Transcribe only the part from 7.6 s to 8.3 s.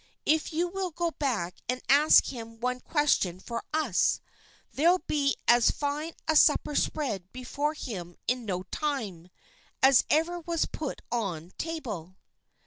him